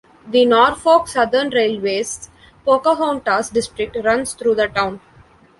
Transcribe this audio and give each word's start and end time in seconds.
The 0.27 0.45
Norfolk 0.47 1.07
Southern 1.07 1.51
Railway's 1.51 2.31
Pocahontas 2.65 3.51
District 3.51 3.95
runs 4.03 4.33
through 4.33 4.55
the 4.55 4.65
town. 4.67 4.99